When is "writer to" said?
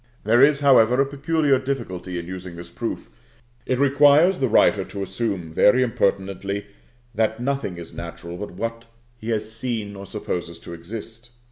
4.47-5.03